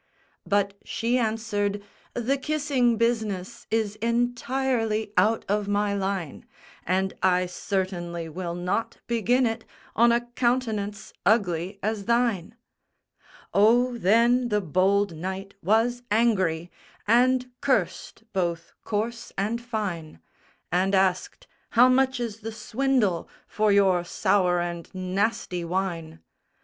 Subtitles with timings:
[0.47, 1.79] But she answered,
[2.15, 6.43] "The kissing business Is entirely out of my line;
[6.87, 9.63] And I certainly will not begin it
[9.95, 12.55] On a countenance ugly as thine!"
[13.53, 16.71] Oh, then the bold knight was angry,
[17.05, 20.19] And cursed both coarse and fine;
[20.71, 21.45] And asked,
[21.77, 26.21] "How much is the swindle For your sour and nasty wine?"